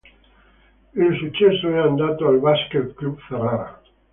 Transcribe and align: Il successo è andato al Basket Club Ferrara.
Il 0.95 1.15
successo 1.19 1.69
è 1.69 1.77
andato 1.77 2.25
al 2.27 2.39
Basket 2.39 2.95
Club 2.95 3.19
Ferrara. 3.19 3.79